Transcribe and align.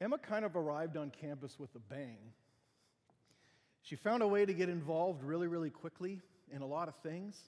Emma 0.00 0.18
kind 0.18 0.44
of 0.44 0.56
arrived 0.56 0.96
on 0.96 1.10
campus 1.10 1.58
with 1.58 1.74
a 1.74 1.78
bang. 1.78 2.18
She 3.82 3.96
found 3.96 4.22
a 4.22 4.28
way 4.28 4.46
to 4.46 4.54
get 4.54 4.68
involved 4.68 5.22
really, 5.22 5.46
really 5.46 5.70
quickly 5.70 6.20
in 6.52 6.62
a 6.62 6.66
lot 6.66 6.88
of 6.88 6.94
things. 6.96 7.38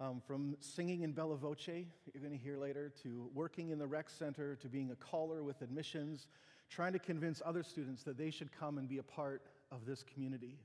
Um, 0.00 0.20
from 0.26 0.56
singing 0.60 1.02
in 1.02 1.12
Bella 1.12 1.36
Voce, 1.36 1.68
you're 1.68 2.22
going 2.22 2.36
to 2.36 2.42
hear 2.42 2.58
later, 2.58 2.92
to 3.02 3.30
working 3.34 3.70
in 3.70 3.78
the 3.78 3.86
rec 3.86 4.10
center, 4.10 4.56
to 4.56 4.68
being 4.68 4.90
a 4.90 4.96
caller 4.96 5.42
with 5.42 5.62
admissions, 5.62 6.26
trying 6.68 6.92
to 6.92 6.98
convince 6.98 7.40
other 7.44 7.62
students 7.62 8.02
that 8.02 8.18
they 8.18 8.30
should 8.30 8.50
come 8.50 8.78
and 8.78 8.88
be 8.88 8.98
a 8.98 9.02
part 9.02 9.42
of 9.70 9.86
this 9.86 10.02
community. 10.02 10.58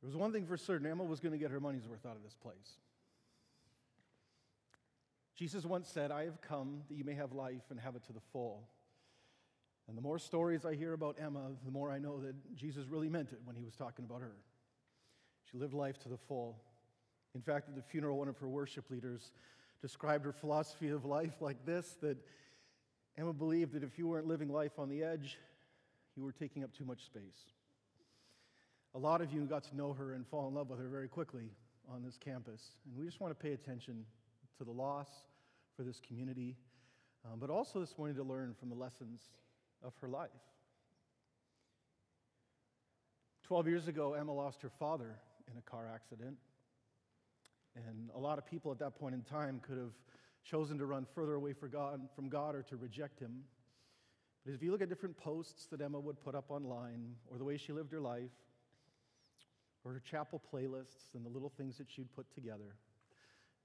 There 0.00 0.08
was 0.08 0.16
one 0.16 0.32
thing 0.32 0.46
for 0.46 0.56
certain 0.56 0.86
Emma 0.86 1.04
was 1.04 1.20
going 1.20 1.32
to 1.32 1.38
get 1.38 1.50
her 1.50 1.60
money's 1.60 1.86
worth 1.86 2.06
out 2.06 2.16
of 2.16 2.22
this 2.22 2.34
place. 2.34 2.78
Jesus 5.36 5.64
once 5.64 5.88
said, 5.88 6.10
I 6.10 6.24
have 6.24 6.40
come 6.40 6.82
that 6.88 6.94
you 6.94 7.04
may 7.04 7.14
have 7.14 7.32
life 7.32 7.64
and 7.70 7.78
have 7.80 7.96
it 7.96 8.04
to 8.04 8.12
the 8.12 8.20
full. 8.32 8.64
And 9.90 9.98
the 9.98 10.02
more 10.02 10.20
stories 10.20 10.64
I 10.64 10.76
hear 10.76 10.92
about 10.92 11.16
Emma, 11.20 11.50
the 11.64 11.72
more 11.72 11.90
I 11.90 11.98
know 11.98 12.20
that 12.20 12.36
Jesus 12.54 12.86
really 12.86 13.08
meant 13.08 13.32
it 13.32 13.40
when 13.44 13.56
he 13.56 13.64
was 13.64 13.74
talking 13.74 14.04
about 14.04 14.20
her. 14.20 14.36
She 15.50 15.58
lived 15.58 15.74
life 15.74 15.98
to 16.04 16.08
the 16.08 16.16
full. 16.16 16.62
In 17.34 17.40
fact, 17.42 17.68
at 17.68 17.74
the 17.74 17.82
funeral, 17.82 18.16
one 18.16 18.28
of 18.28 18.38
her 18.38 18.46
worship 18.46 18.88
leaders 18.88 19.32
described 19.82 20.24
her 20.24 20.32
philosophy 20.32 20.90
of 20.90 21.04
life 21.04 21.34
like 21.40 21.66
this 21.66 21.96
that 22.02 22.16
Emma 23.18 23.32
believed 23.32 23.72
that 23.72 23.82
if 23.82 23.98
you 23.98 24.06
weren't 24.06 24.28
living 24.28 24.48
life 24.48 24.78
on 24.78 24.88
the 24.88 25.02
edge, 25.02 25.38
you 26.16 26.22
were 26.22 26.30
taking 26.30 26.62
up 26.62 26.72
too 26.72 26.84
much 26.84 27.04
space. 27.04 27.50
A 28.94 28.98
lot 28.98 29.20
of 29.20 29.32
you 29.32 29.40
got 29.40 29.64
to 29.64 29.76
know 29.76 29.92
her 29.92 30.14
and 30.14 30.24
fall 30.24 30.46
in 30.46 30.54
love 30.54 30.70
with 30.70 30.78
her 30.78 30.88
very 30.88 31.08
quickly 31.08 31.50
on 31.92 32.04
this 32.04 32.16
campus. 32.16 32.76
And 32.86 32.96
we 32.96 33.06
just 33.06 33.20
want 33.20 33.36
to 33.36 33.42
pay 33.42 33.54
attention 33.54 34.04
to 34.58 34.62
the 34.62 34.70
loss 34.70 35.08
for 35.76 35.82
this 35.82 36.00
community, 36.06 36.56
um, 37.24 37.40
but 37.40 37.50
also 37.50 37.80
this 37.80 37.98
morning 37.98 38.14
to 38.14 38.22
learn 38.22 38.54
from 38.56 38.68
the 38.68 38.76
lessons 38.76 39.30
of 39.84 39.92
her 40.00 40.08
life. 40.08 40.30
Twelve 43.44 43.66
years 43.66 43.88
ago, 43.88 44.14
Emma 44.14 44.32
lost 44.32 44.62
her 44.62 44.70
father 44.78 45.16
in 45.50 45.58
a 45.58 45.62
car 45.62 45.88
accident. 45.92 46.36
And 47.74 48.10
a 48.14 48.18
lot 48.18 48.38
of 48.38 48.46
people 48.46 48.72
at 48.72 48.78
that 48.78 48.94
point 48.94 49.14
in 49.14 49.22
time 49.22 49.60
could 49.66 49.78
have 49.78 49.92
chosen 50.44 50.78
to 50.78 50.86
run 50.86 51.06
further 51.14 51.34
away 51.34 51.52
from 51.52 51.70
God, 51.70 52.00
from 52.14 52.28
God 52.28 52.54
or 52.54 52.62
to 52.62 52.76
reject 52.76 53.20
Him. 53.20 53.42
But 54.44 54.54
if 54.54 54.62
you 54.62 54.72
look 54.72 54.82
at 54.82 54.88
different 54.88 55.16
posts 55.16 55.66
that 55.66 55.80
Emma 55.80 56.00
would 56.00 56.20
put 56.20 56.34
up 56.34 56.50
online, 56.50 57.14
or 57.30 57.38
the 57.38 57.44
way 57.44 57.56
she 57.56 57.72
lived 57.72 57.92
her 57.92 58.00
life, 58.00 58.30
or 59.84 59.92
her 59.92 60.02
chapel 60.10 60.40
playlists 60.52 61.14
and 61.14 61.24
the 61.24 61.28
little 61.28 61.52
things 61.56 61.78
that 61.78 61.88
she'd 61.90 62.12
put 62.12 62.32
together, 62.34 62.76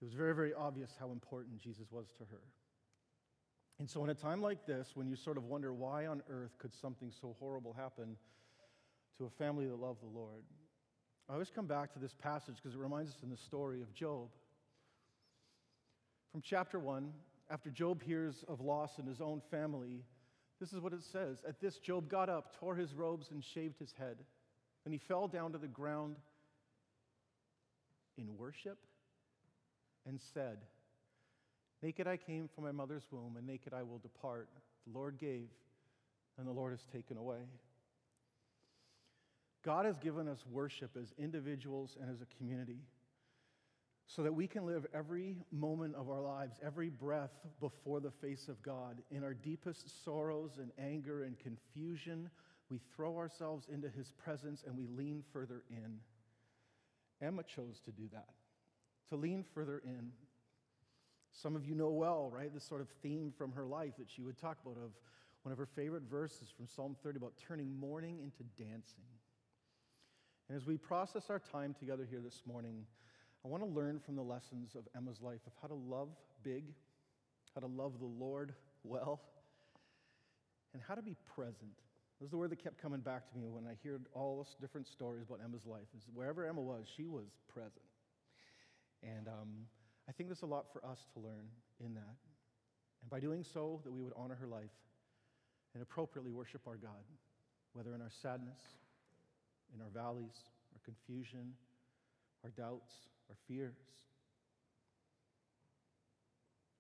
it 0.02 0.06
was 0.06 0.14
very, 0.14 0.36
very 0.36 0.54
obvious 0.54 0.92
how 1.00 1.12
important 1.12 1.62
Jesus 1.62 1.92
was 1.92 2.08
to 2.18 2.26
her. 2.26 2.42
And 3.80 3.90
so, 3.90 4.04
in 4.04 4.10
a 4.10 4.16
time 4.16 4.42
like 4.42 4.66
this, 4.66 4.92
when 4.96 5.08
you 5.08 5.16
sort 5.16 5.38
of 5.38 5.46
wonder 5.46 5.74
why 5.74 6.06
on 6.06 6.22
earth 6.30 6.58
could 6.60 6.74
something 6.74 7.12
so 7.22 7.36
horrible 7.40 7.74
happen 7.74 8.16
to 9.18 9.26
a 9.26 9.30
family 9.30 9.66
that 9.68 9.76
loved 9.76 10.02
the 10.02 10.18
Lord, 10.18 10.44
I 11.30 11.34
always 11.34 11.52
come 11.54 11.66
back 11.66 11.92
to 11.94 12.00
this 12.00 12.14
passage 12.14 12.56
because 12.56 12.76
it 12.76 12.80
reminds 12.80 13.12
us 13.12 13.18
in 13.24 13.30
the 13.30 13.38
story 13.38 13.82
of 13.82 13.94
Job. 13.94 14.30
From 16.32 16.42
chapter 16.42 16.80
1, 16.80 17.12
after 17.50 17.70
Job 17.70 18.02
hears 18.02 18.44
of 18.48 18.62
loss 18.62 18.98
in 18.98 19.06
his 19.06 19.22
own 19.22 19.42
family, 19.52 20.04
this 20.60 20.72
is 20.72 20.80
what 20.80 20.94
it 20.94 21.04
says. 21.04 21.38
At 21.48 21.60
this, 21.60 21.78
Job 21.80 22.10
got 22.10 22.30
up, 22.30 22.56
tore 22.58 22.76
his 22.76 22.94
robes, 22.94 23.32
and 23.32 23.44
shaved 23.44 23.78
his 23.78 23.94
head. 23.98 24.18
And 24.86 24.94
he 24.94 25.00
fell 25.00 25.28
down 25.28 25.52
to 25.52 25.58
the 25.58 25.68
ground 25.68 26.16
in 28.18 28.38
worship 28.38 28.78
and 30.06 30.20
said, 30.34 30.60
Naked 31.86 32.08
I 32.08 32.18
came 32.18 32.48
from 32.48 32.64
my 32.64 32.72
mother's 32.72 33.06
womb, 33.12 33.36
and 33.38 33.46
naked 33.46 33.72
I 33.72 33.84
will 33.84 34.00
depart. 34.00 34.50
The 34.88 34.98
Lord 34.98 35.20
gave, 35.20 35.50
and 36.36 36.48
the 36.48 36.52
Lord 36.52 36.74
has 36.74 36.84
taken 36.92 37.16
away. 37.16 37.42
God 39.64 39.86
has 39.86 40.00
given 40.00 40.28
us 40.28 40.40
worship 40.50 40.98
as 41.00 41.14
individuals 41.20 41.96
and 42.02 42.10
as 42.10 42.22
a 42.22 42.38
community 42.38 42.80
so 44.08 44.24
that 44.24 44.34
we 44.34 44.48
can 44.48 44.66
live 44.66 44.88
every 44.96 45.38
moment 45.52 45.94
of 45.94 46.10
our 46.10 46.22
lives, 46.22 46.56
every 46.66 46.90
breath 46.90 47.38
before 47.60 48.00
the 48.00 48.10
face 48.10 48.48
of 48.48 48.60
God. 48.64 49.04
In 49.12 49.24
our 49.24 49.36
deepest 49.36 50.04
sorrows 50.04 50.58
and 50.58 50.72
anger 50.80 51.22
and 51.22 51.38
confusion, 51.38 52.32
we 52.72 52.80
throw 52.96 53.16
ourselves 53.16 53.68
into 53.72 53.90
His 53.90 54.12
presence 54.12 54.64
and 54.66 54.76
we 54.76 54.88
lean 54.88 55.24
further 55.32 55.62
in. 55.70 56.00
Emma 57.22 57.44
chose 57.44 57.80
to 57.86 57.92
do 57.92 58.10
that, 58.12 58.30
to 59.10 59.16
lean 59.16 59.46
further 59.54 59.84
in. 59.86 60.10
Some 61.42 61.56
of 61.56 61.66
you 61.66 61.76
know 61.76 61.90
well, 61.90 62.32
right, 62.34 62.54
this 62.54 62.64
sort 62.64 62.82
of 62.82 62.88
theme 63.04 63.34
from 63.38 63.52
her 63.52 63.66
life 63.66 63.94
that 64.00 64.10
she 64.10 64.22
would 64.22 64.38
talk 64.38 64.58
about 64.66 64.78
of 64.78 64.92
one 65.44 65.52
of 65.52 65.58
her 65.58 65.66
favorite 65.66 66.04
verses 66.10 66.48
from 66.56 66.66
Psalm 66.66 66.96
30 67.04 67.18
about 67.18 67.34
turning 67.38 67.78
mourning 67.78 68.20
into 68.24 68.44
dancing. 68.58 69.04
And 70.48 70.58
as 70.58 70.66
we 70.66 70.78
process 70.78 71.30
our 71.30 71.40
time 71.40 71.76
together 71.78 72.08
here 72.10 72.22
this 72.22 72.42
morning, 72.48 72.86
I 73.44 73.50
want 73.50 73.64
to 73.64 73.70
learn 73.70 74.00
from 74.00 74.16
the 74.16 74.22
lessons 74.22 74.76
of 74.76 74.88
Emma's 74.96 75.22
life 75.22 75.42
of 75.46 75.54
how 75.62 75.68
to 75.68 75.74
love 75.74 76.10
big, 76.42 76.74
how 77.54 77.62
to 77.62 77.68
love 77.68 78.00
the 78.00 78.06
Lord 78.06 78.54
well, 78.84 79.22
and 80.74 80.82
how 80.88 80.96
to 80.96 81.02
be 81.02 81.16
present. 81.36 81.76
This 82.20 82.28
is 82.28 82.32
the 82.32 82.38
word 82.38 82.52
that 82.52 82.64
kept 82.64 82.82
coming 82.82 83.02
back 83.02 83.30
to 83.30 83.38
me 83.38 83.50
when 83.50 83.66
I 83.68 83.76
heard 83.88 84.06
all 84.14 84.38
those 84.38 84.56
different 84.62 84.88
stories 84.88 85.26
about 85.28 85.42
Emma's 85.44 85.66
life. 85.66 85.88
Is 85.98 86.04
wherever 86.14 86.46
Emma 86.46 86.62
was, 86.62 86.86
she 86.96 87.08
was 87.08 87.26
present. 87.54 87.74
And 89.04 89.28
um, 89.28 89.68
I 90.08 90.12
think 90.12 90.30
there's 90.30 90.44
a 90.44 90.48
lot 90.48 90.66
for 90.72 90.86
us 90.86 91.00
to 91.14 91.20
learn 91.20 91.48
in 91.84 91.94
that. 91.96 92.16
And 93.02 93.10
by 93.10 93.20
doing 93.20 93.44
so, 93.54 93.82
that 93.84 93.92
we 93.92 94.02
would 94.02 94.14
honor 94.16 94.36
her 94.36 94.48
life 94.48 94.76
and 95.74 95.82
appropriately 95.82 96.32
worship 96.32 96.62
our 96.68 96.78
God, 96.78 97.04
whether 97.74 97.94
in 97.94 98.02
our 98.02 98.12
sadness, 98.22 98.60
in 99.76 99.82
our 99.82 99.90
valleys, 99.90 100.36
our 100.74 100.82
confusion, 100.84 101.54
our 102.44 102.52
doubts, 102.52 102.94
our 103.30 103.36
fears. 103.48 103.76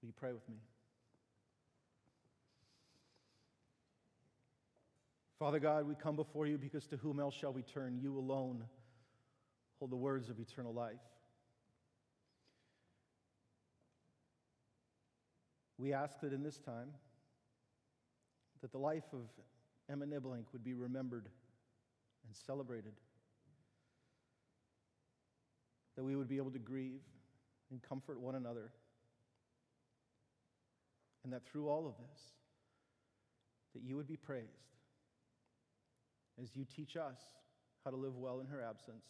Will 0.01 0.07
you 0.07 0.13
pray 0.15 0.33
with 0.33 0.47
me? 0.47 0.55
Father 5.39 5.59
God, 5.59 5.85
we 5.85 5.95
come 5.95 6.15
before 6.15 6.47
you 6.47 6.57
because 6.57 6.85
to 6.87 6.97
whom 6.97 7.19
else 7.19 7.35
shall 7.39 7.51
we 7.51 7.61
turn? 7.63 7.99
You 8.01 8.17
alone 8.17 8.63
hold 9.79 9.91
the 9.91 9.97
words 9.97 10.29
of 10.29 10.39
eternal 10.39 10.73
life. 10.73 10.95
We 15.85 15.93
ask 15.93 16.19
that 16.21 16.33
in 16.33 16.41
this 16.41 16.57
time, 16.57 16.87
that 18.63 18.71
the 18.71 18.79
life 18.79 19.03
of 19.13 19.19
Emma 19.87 20.07
Niblink 20.07 20.45
would 20.51 20.63
be 20.63 20.73
remembered 20.73 21.27
and 22.25 22.35
celebrated. 22.35 22.93
That 25.95 26.03
we 26.03 26.15
would 26.15 26.27
be 26.27 26.37
able 26.37 26.49
to 26.49 26.57
grieve 26.57 27.03
and 27.69 27.83
comfort 27.83 28.19
one 28.19 28.33
another. 28.33 28.71
And 31.23 31.31
that 31.31 31.45
through 31.45 31.69
all 31.69 31.85
of 31.85 31.93
this, 31.99 32.19
that 33.75 33.83
you 33.83 33.95
would 33.95 34.07
be 34.07 34.17
praised 34.17 34.47
as 36.41 36.55
you 36.55 36.65
teach 36.75 36.97
us 36.97 37.19
how 37.83 37.91
to 37.91 37.95
live 37.95 38.17
well 38.17 38.39
in 38.39 38.47
her 38.47 38.59
absence 38.59 39.05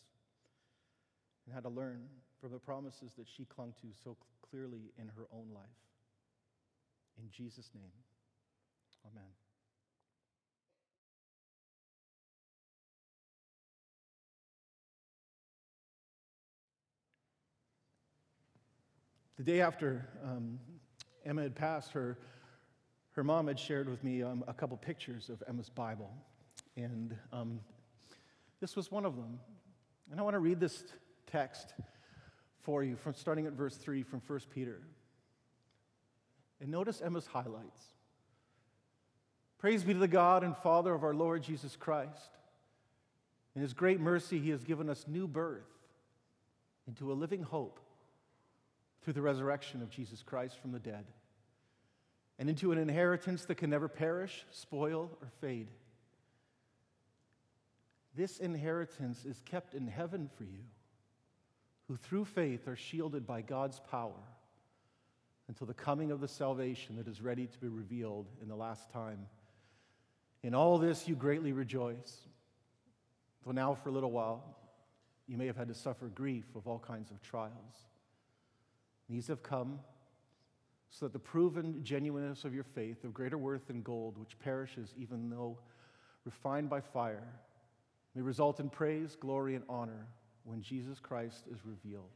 and 1.45 1.56
how 1.56 1.62
to 1.62 1.69
learn 1.69 2.01
from 2.42 2.51
the 2.51 2.60
promises 2.60 3.13
that 3.18 3.28
she 3.30 3.45
clung 3.45 3.74
to 3.80 3.88
so 4.04 4.18
clearly 4.51 4.92
in 5.00 5.07
her 5.16 5.24
own 5.31 5.48
life. 5.54 5.63
In 7.17 7.29
Jesus' 7.31 7.69
name, 7.73 7.91
amen. 9.06 9.23
The 19.38 19.44
day 19.44 19.59
after 19.59 20.07
um, 20.23 20.59
Emma 21.25 21.41
had 21.41 21.56
passed, 21.56 21.91
her, 21.91 22.17
her 23.12 23.23
mom 23.23 23.47
had 23.47 23.59
shared 23.59 23.89
with 23.89 24.01
me 24.01 24.23
um, 24.23 24.45
a 24.47 24.53
couple 24.53 24.77
pictures 24.77 25.29
of 25.29 25.44
Emma's 25.45 25.69
Bible. 25.69 26.09
And 26.77 27.18
um, 27.33 27.59
this 28.61 28.77
was 28.77 28.91
one 28.91 29.06
of 29.06 29.18
them. 29.18 29.39
And 30.09 30.21
I 30.21 30.23
want 30.23 30.35
to 30.35 30.39
read 30.39 30.61
this 30.61 30.85
text 31.27 31.73
for 32.61 32.81
you, 32.81 32.95
from 32.95 33.13
starting 33.13 33.45
at 33.45 33.53
verse 33.53 33.75
3 33.75 34.03
from 34.03 34.21
1 34.25 34.39
Peter. 34.53 34.81
And 36.62 36.69
notice 36.69 37.02
Emma's 37.02 37.28
highlights. 37.28 37.81
Praise 39.57 39.84
be 39.84 39.94
to 39.94 40.00
the 40.00 40.07
God 40.07 40.44
and 40.44 40.56
Father 40.57 40.94
of 40.94 41.04
our 41.04 41.13
Lord 41.13 41.44
Jesus 41.44 41.75
Christ. 41.75 42.38
In 43.56 43.62
his 43.62 43.74
great 43.74 44.00
mercy, 44.00 44.40
he 44.40 44.50
has 44.50 44.63
given 44.63 44.90
us 44.90 45.06
new 45.07 45.28
birth 45.28 45.63
into 46.88 47.12
a 47.12 47.13
living 47.13 47.42
hope 47.42 47.80
through 49.02 49.13
the 49.13 49.22
resurrection 49.22 49.81
of 49.81 49.90
Jesus 49.90 50.22
Christ 50.24 50.60
from 50.60 50.72
the 50.72 50.80
dead, 50.80 51.06
and 52.38 52.50
into 52.50 52.72
an 52.72 52.78
inheritance 52.78 53.46
that 53.46 53.56
can 53.56 53.69
never 53.69 53.88
perish, 53.88 54.46
spoil, 54.52 55.12
or 55.22 55.30
fade. 55.40 55.69
This 58.16 58.40
inheritance 58.40 59.25
is 59.25 59.42
kept 59.46 59.74
in 59.74 59.88
heaven 59.88 60.30
for 60.38 60.44
you, 60.44 60.63
who 61.88 61.98
through 61.98 62.25
faith 62.25 62.68
are 62.68 62.75
shielded 62.75 63.28
by 63.28 63.42
God's 63.42 63.80
power 63.92 64.24
until 65.47 65.68
the 65.68 65.74
coming 65.74 66.12
of 66.12 66.21
the 66.21 66.27
salvation 66.27 66.95
that 66.95 67.07
is 67.07 67.21
ready 67.21 67.45
to 67.45 67.59
be 67.59 67.68
revealed 67.68 68.27
in 68.42 68.47
the 68.47 68.56
last 68.56 68.89
time. 68.92 69.27
In 70.44 70.56
all 70.56 70.77
this 70.77 71.07
you 71.07 71.15
greatly 71.15 71.53
rejoice. 71.53 72.27
Though 73.45 73.51
now, 73.51 73.75
for 73.75 73.89
a 73.89 73.92
little 73.92 74.12
while, 74.12 74.57
you 75.27 75.38
may 75.38 75.45
have 75.45 75.57
had 75.57 75.68
to 75.68 75.75
suffer 75.75 76.07
grief 76.07 76.45
of 76.56 76.68
all 76.68 76.80
kinds 76.80 77.12
of 77.12 77.21
trials. 77.21 77.88
These 79.09 79.27
have 79.27 79.44
come 79.44 79.80
so 80.89 81.06
that 81.06 81.13
the 81.13 81.19
proven 81.19 81.83
genuineness 81.83 82.45
of 82.45 82.53
your 82.53 82.63
faith, 82.63 83.03
of 83.03 83.13
greater 83.13 83.38
worth 83.38 83.68
than 83.68 83.81
gold, 83.81 84.18
which 84.18 84.39
perishes 84.39 84.94
even 84.97 85.30
though 85.30 85.59
refined 86.24 86.69
by 86.69 86.80
fire, 86.80 87.27
may 88.15 88.21
result 88.21 88.59
in 88.59 88.69
praise, 88.69 89.15
glory, 89.19 89.56
and 89.56 89.63
honor 89.68 90.07
when 90.44 90.62
Jesus 90.62 91.00
Christ 91.00 91.44
is 91.51 91.59
revealed. 91.65 92.09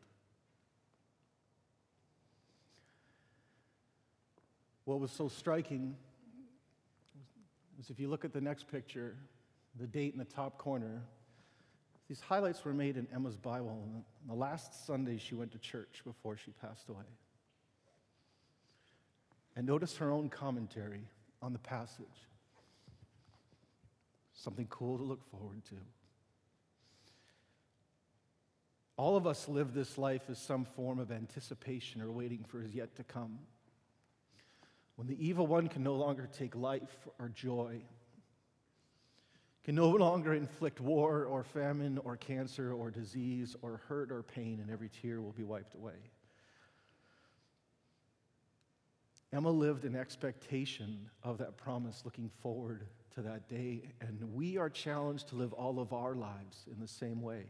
What 4.89 4.99
was 4.99 5.11
so 5.11 5.27
striking 5.27 5.95
is 7.79 7.91
if 7.91 7.99
you 7.99 8.09
look 8.09 8.25
at 8.25 8.33
the 8.33 8.41
next 8.41 8.71
picture, 8.71 9.15
the 9.79 9.85
date 9.85 10.13
in 10.13 10.17
the 10.17 10.25
top 10.25 10.57
corner, 10.57 11.03
these 12.07 12.19
highlights 12.19 12.65
were 12.65 12.73
made 12.73 12.97
in 12.97 13.07
Emma's 13.13 13.37
Bible 13.37 13.69
on 13.69 14.03
the 14.27 14.33
last 14.33 14.87
Sunday 14.87 15.19
she 15.19 15.35
went 15.35 15.51
to 15.51 15.59
church 15.59 16.01
before 16.03 16.37
she 16.37 16.49
passed 16.59 16.89
away. 16.89 17.03
And 19.55 19.67
notice 19.67 19.95
her 19.97 20.09
own 20.09 20.27
commentary 20.27 21.03
on 21.39 21.53
the 21.53 21.59
passage. 21.59 22.25
Something 24.33 24.65
cool 24.71 24.97
to 24.97 25.03
look 25.03 25.23
forward 25.29 25.63
to. 25.65 25.75
All 28.97 29.15
of 29.15 29.27
us 29.27 29.47
live 29.47 29.75
this 29.75 29.99
life 29.99 30.23
as 30.31 30.39
some 30.39 30.65
form 30.65 30.97
of 30.97 31.11
anticipation 31.11 32.01
or 32.01 32.09
waiting 32.09 32.43
for 32.43 32.59
his 32.59 32.73
yet 32.73 32.95
to 32.95 33.03
come. 33.03 33.37
When 34.99 35.07
the 35.07 35.25
evil 35.25 35.47
one 35.47 35.69
can 35.69 35.81
no 35.81 35.95
longer 35.95 36.27
take 36.29 36.57
life 36.57 37.07
or 37.19 37.29
joy, 37.29 37.79
can 39.63 39.73
no 39.75 39.91
longer 39.91 40.33
inflict 40.33 40.81
war 40.81 41.23
or 41.23 41.45
famine 41.45 41.97
or 41.99 42.17
cancer 42.17 42.73
or 42.73 42.91
disease 42.91 43.55
or 43.61 43.79
hurt 43.87 44.11
or 44.11 44.23
pain, 44.23 44.59
and 44.61 44.69
every 44.69 44.89
tear 44.89 45.21
will 45.21 45.31
be 45.31 45.45
wiped 45.45 45.73
away. 45.73 45.93
Emma 49.31 49.49
lived 49.49 49.85
in 49.85 49.95
expectation 49.95 51.09
of 51.23 51.37
that 51.37 51.55
promise, 51.55 52.01
looking 52.03 52.29
forward 52.43 52.85
to 53.15 53.21
that 53.21 53.47
day, 53.47 53.83
and 54.01 54.21
we 54.33 54.57
are 54.57 54.69
challenged 54.69 55.29
to 55.29 55.35
live 55.37 55.53
all 55.53 55.79
of 55.79 55.93
our 55.93 56.13
lives 56.13 56.65
in 56.69 56.77
the 56.77 56.89
same 56.89 57.21
way. 57.21 57.45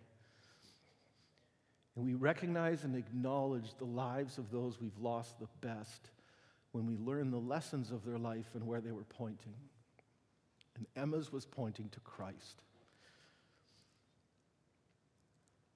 And 1.96 2.06
we 2.06 2.14
recognize 2.14 2.84
and 2.84 2.96
acknowledge 2.96 3.74
the 3.80 3.86
lives 3.86 4.38
of 4.38 4.52
those 4.52 4.80
we've 4.80 5.00
lost 5.00 5.40
the 5.40 5.48
best 5.62 6.12
when 6.72 6.86
we 6.86 6.98
learn 6.98 7.32
the 7.32 7.38
lessons 7.38 7.92
of 7.92 8.06
their 8.06 8.18
life 8.18 8.50
and 8.54 8.66
where 8.66 8.82
they 8.82 8.92
were 8.92 9.04
pointing. 9.04 9.56
And 10.76 10.86
Emma's 10.96 11.32
was 11.32 11.46
pointing 11.46 11.90
to 11.90 12.00
Christ. 12.02 12.62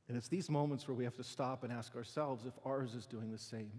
And 0.08 0.18
it's 0.18 0.28
these 0.28 0.50
moments 0.50 0.88
where 0.88 0.96
we 0.96 1.06
have 1.06 1.16
to 1.16 1.24
stop 1.24 1.64
and 1.64 1.72
ask 1.72 1.96
ourselves 1.96 2.46
if 2.46 2.54
ours 2.66 2.94
is 2.94 3.06
doing 3.06 3.32
the 3.32 3.38
same. 3.38 3.72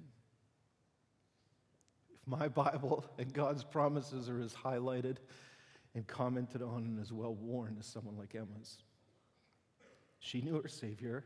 If 2.14 2.26
my 2.26 2.48
Bible 2.48 3.04
and 3.18 3.32
God's 3.32 3.62
promises 3.62 4.28
are 4.28 4.40
as 4.40 4.54
highlighted 4.54 5.16
and 5.94 6.06
commented 6.06 6.62
on 6.62 6.84
and 6.84 7.00
as 7.00 7.12
well 7.12 7.34
worn 7.34 7.76
as 7.78 7.86
someone 7.86 8.16
like 8.18 8.34
Emma's. 8.34 8.78
She 10.18 10.40
knew 10.40 10.60
her 10.60 10.68
Savior. 10.68 11.24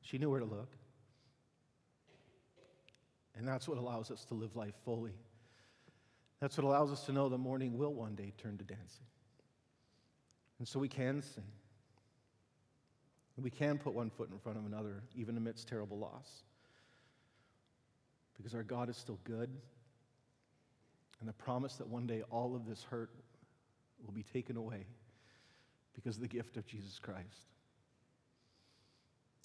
She 0.00 0.16
knew 0.16 0.30
where 0.30 0.40
to 0.40 0.46
look. 0.46 0.77
And 3.38 3.46
that's 3.46 3.68
what 3.68 3.78
allows 3.78 4.10
us 4.10 4.24
to 4.26 4.34
live 4.34 4.56
life 4.56 4.74
fully. 4.84 5.14
That's 6.40 6.56
what 6.56 6.64
allows 6.64 6.90
us 6.90 7.04
to 7.06 7.12
know 7.12 7.28
the 7.28 7.38
morning 7.38 7.78
will 7.78 7.94
one 7.94 8.16
day 8.16 8.32
turn 8.36 8.58
to 8.58 8.64
dancing. 8.64 9.06
And 10.58 10.66
so 10.66 10.80
we 10.80 10.88
can 10.88 11.22
sing. 11.22 11.44
We 13.40 13.50
can 13.50 13.78
put 13.78 13.94
one 13.94 14.10
foot 14.10 14.30
in 14.32 14.38
front 14.40 14.58
of 14.58 14.66
another, 14.66 15.04
even 15.14 15.36
amidst 15.36 15.68
terrible 15.68 15.96
loss. 15.96 16.42
Because 18.36 18.52
our 18.52 18.64
God 18.64 18.88
is 18.88 18.96
still 18.96 19.20
good. 19.22 19.48
And 21.20 21.28
the 21.28 21.32
promise 21.32 21.76
that 21.76 21.86
one 21.86 22.08
day 22.08 22.22
all 22.30 22.56
of 22.56 22.66
this 22.66 22.82
hurt 22.82 23.10
will 24.04 24.12
be 24.12 24.24
taken 24.24 24.56
away 24.56 24.86
because 25.94 26.16
of 26.16 26.22
the 26.22 26.28
gift 26.28 26.56
of 26.56 26.66
Jesus 26.66 26.98
Christ. 26.98 27.46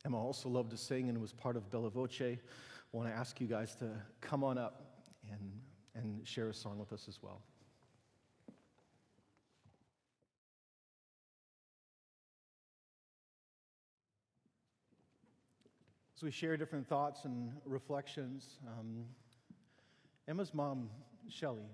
Emma 0.06 0.19
also 0.19 0.50
loved 0.50 0.72
to 0.72 0.78
sing 0.78 1.10
and 1.10 1.22
was 1.22 1.31
part 1.31 1.56
of 1.56 1.69
Bella 1.69 1.92
Voce. 1.92 2.40
I 2.94 2.98
want 2.98 3.10
to 3.10 3.16
ask 3.16 3.42
you 3.42 3.48
guys 3.48 3.74
to 3.75 3.90
come 4.22 4.44
on 4.44 4.60
up 4.60 4.84
and, 5.31 5.51
and 5.95 6.28
share 6.28 6.50
a 6.50 6.54
song 6.54 6.78
with 6.78 6.94
us 6.94 7.07
as 7.07 7.18
well. 7.24 7.42
As 16.16 16.22
we 16.22 16.30
share 16.30 16.56
different 16.56 16.88
thoughts 16.88 17.25
and 17.25 17.51
reflections, 17.66 18.60
um, 18.68 19.06
Emma's 20.28 20.54
mom, 20.54 20.88
Shelley, 21.30 21.66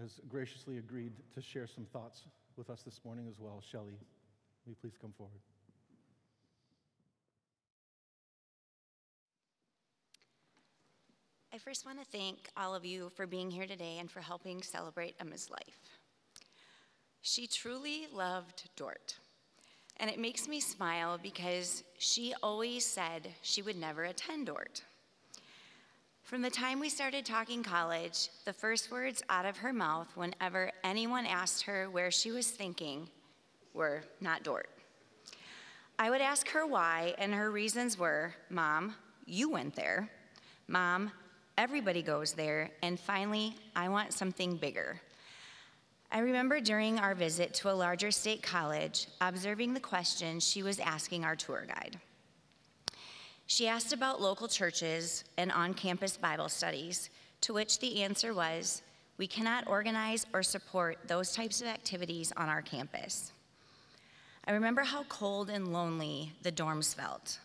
has 0.00 0.22
graciously 0.28 0.78
agreed 0.78 1.12
to 1.34 1.42
share 1.42 1.66
some 1.66 1.84
thoughts 1.84 2.22
with 2.56 2.70
us 2.70 2.82
this 2.82 3.00
morning 3.04 3.26
as 3.28 3.38
well. 3.38 3.62
Shelley, 3.70 3.98
will 4.64 4.70
you 4.70 4.76
please 4.80 4.96
come 4.98 5.12
forward? 5.18 5.40
I 11.54 11.58
first 11.58 11.86
want 11.86 12.00
to 12.00 12.04
thank 12.10 12.50
all 12.56 12.74
of 12.74 12.84
you 12.84 13.12
for 13.14 13.28
being 13.28 13.48
here 13.48 13.64
today 13.64 13.98
and 14.00 14.10
for 14.10 14.18
helping 14.18 14.60
celebrate 14.60 15.14
Emma's 15.20 15.48
life. 15.48 16.00
She 17.22 17.46
truly 17.46 18.08
loved 18.12 18.68
Dordt. 18.74 19.14
And 19.98 20.10
it 20.10 20.18
makes 20.18 20.48
me 20.48 20.58
smile 20.58 21.16
because 21.22 21.84
she 21.96 22.34
always 22.42 22.84
said 22.84 23.28
she 23.42 23.62
would 23.62 23.76
never 23.76 24.02
attend 24.02 24.46
Dordt. 24.46 24.82
From 26.24 26.42
the 26.42 26.50
time 26.50 26.80
we 26.80 26.88
started 26.88 27.24
talking 27.24 27.62
college, 27.62 28.30
the 28.44 28.52
first 28.52 28.90
words 28.90 29.22
out 29.28 29.46
of 29.46 29.58
her 29.58 29.72
mouth 29.72 30.08
whenever 30.16 30.72
anyone 30.82 31.24
asked 31.24 31.62
her 31.62 31.88
where 31.88 32.10
she 32.10 32.32
was 32.32 32.50
thinking 32.50 33.08
were 33.74 34.02
not 34.20 34.42
Dordt. 34.42 34.70
I 36.00 36.10
would 36.10 36.20
ask 36.20 36.48
her 36.48 36.66
why, 36.66 37.14
and 37.16 37.32
her 37.32 37.52
reasons 37.52 37.96
were 37.96 38.34
Mom, 38.50 38.96
you 39.24 39.48
went 39.48 39.76
there. 39.76 40.10
Mom, 40.66 41.12
Everybody 41.56 42.02
goes 42.02 42.32
there. 42.32 42.70
And 42.82 42.98
finally, 42.98 43.54
I 43.76 43.88
want 43.88 44.12
something 44.12 44.56
bigger. 44.56 45.00
I 46.10 46.18
remember 46.18 46.60
during 46.60 46.98
our 46.98 47.14
visit 47.14 47.54
to 47.54 47.70
a 47.70 47.74
larger 47.74 48.10
state 48.10 48.42
college, 48.42 49.08
observing 49.20 49.74
the 49.74 49.80
question 49.80 50.40
she 50.40 50.62
was 50.62 50.78
asking 50.78 51.24
our 51.24 51.36
tour 51.36 51.64
guide. 51.66 51.98
She 53.46 53.68
asked 53.68 53.92
about 53.92 54.20
local 54.20 54.48
churches 54.48 55.24
and 55.36 55.52
on 55.52 55.74
campus 55.74 56.16
Bible 56.16 56.48
studies, 56.48 57.10
to 57.42 57.52
which 57.52 57.78
the 57.78 58.02
answer 58.02 58.32
was 58.32 58.82
we 59.16 59.26
cannot 59.26 59.68
organize 59.68 60.26
or 60.32 60.42
support 60.42 60.98
those 61.06 61.32
types 61.32 61.60
of 61.60 61.66
activities 61.66 62.32
on 62.36 62.48
our 62.48 62.62
campus. 62.62 63.32
I 64.46 64.52
remember 64.52 64.82
how 64.82 65.04
cold 65.04 65.50
and 65.50 65.72
lonely 65.72 66.32
the 66.42 66.52
dorms 66.52 66.94
felt. 66.94 67.38